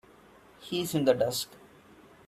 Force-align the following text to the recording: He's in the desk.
He's 0.59 0.95
in 0.95 1.05
the 1.05 1.13
desk. 1.13 1.47